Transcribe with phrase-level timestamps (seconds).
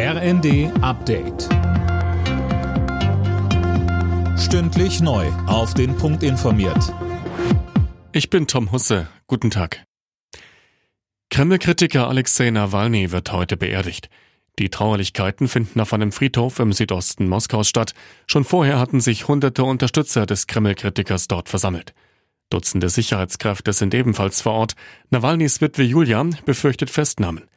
[0.00, 1.48] RND Update.
[4.38, 5.26] Stündlich neu.
[5.48, 6.94] Auf den Punkt informiert.
[8.12, 9.08] Ich bin Tom Husse.
[9.26, 9.84] Guten Tag.
[11.30, 14.08] Kreml-Kritiker Alexei Nawalny wird heute beerdigt.
[14.60, 17.92] Die Trauerlichkeiten finden auf einem Friedhof im Südosten Moskaus statt.
[18.28, 21.92] Schon vorher hatten sich hunderte Unterstützer des Kreml-Kritikers dort versammelt.
[22.50, 24.74] Dutzende Sicherheitskräfte sind ebenfalls vor Ort.
[25.10, 27.48] Nawalnys Witwe Julia befürchtet Festnahmen.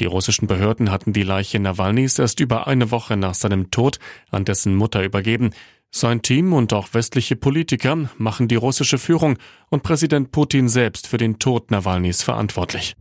[0.00, 3.98] Die russischen Behörden hatten die Leiche Nawalnys erst über eine Woche nach seinem Tod
[4.30, 5.50] an dessen Mutter übergeben.
[5.90, 9.38] Sein Team und auch westliche Politiker machen die russische Führung
[9.70, 12.94] und Präsident Putin selbst für den Tod Nawalnys verantwortlich.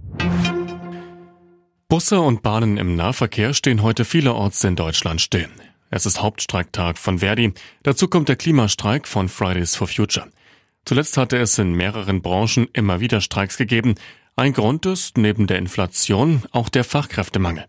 [1.89, 5.47] Busse und Bahnen im Nahverkehr stehen heute vielerorts in Deutschland still.
[5.89, 7.53] Es ist Hauptstreiktag von Verdi.
[7.83, 10.27] Dazu kommt der Klimastreik von Fridays for Future.
[10.83, 13.95] Zuletzt hatte es in mehreren Branchen immer wieder Streiks gegeben.
[14.39, 17.65] Ein Grund ist neben der Inflation auch der Fachkräftemangel.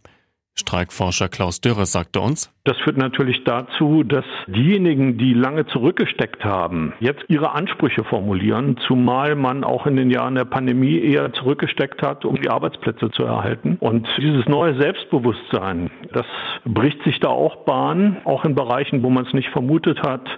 [0.55, 6.93] Streikforscher Klaus Dürre sagte uns, das führt natürlich dazu, dass diejenigen, die lange zurückgesteckt haben,
[7.01, 12.27] jetzt ihre Ansprüche formulieren, zumal man auch in den Jahren der Pandemie eher zurückgesteckt hat,
[12.27, 13.79] um die Arbeitsplätze zu erhalten.
[13.81, 16.27] Und dieses neue Selbstbewusstsein, das
[16.67, 20.29] bricht sich da auch Bahn, auch in Bereichen, wo man es nicht vermutet hat,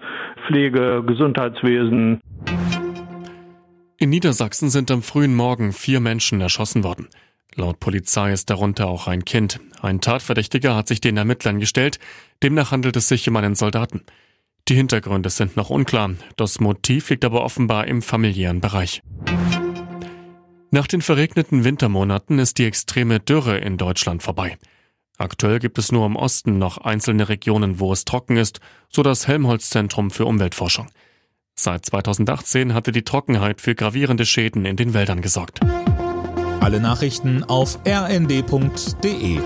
[0.46, 2.20] Pflege, Gesundheitswesen.
[4.02, 7.08] In Niedersachsen sind am frühen Morgen vier Menschen erschossen worden.
[7.54, 9.60] Laut Polizei ist darunter auch ein Kind.
[9.82, 11.98] Ein Tatverdächtiger hat sich den Ermittlern gestellt.
[12.42, 14.00] Demnach handelt es sich um einen Soldaten.
[14.68, 16.12] Die Hintergründe sind noch unklar.
[16.36, 19.02] Das Motiv liegt aber offenbar im familiären Bereich.
[20.70, 24.56] Nach den verregneten Wintermonaten ist die extreme Dürre in Deutschland vorbei.
[25.18, 29.28] Aktuell gibt es nur im Osten noch einzelne Regionen, wo es trocken ist, so das
[29.28, 30.86] Helmholtz-Zentrum für Umweltforschung.
[31.62, 35.60] Seit 2018 hatte die Trockenheit für gravierende Schäden in den Wäldern gesorgt.
[36.60, 39.40] Alle Nachrichten auf rnd.de